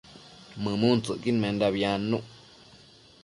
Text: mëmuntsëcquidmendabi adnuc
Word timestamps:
mëmuntsëcquidmendabi 0.63 1.81
adnuc 1.93 2.25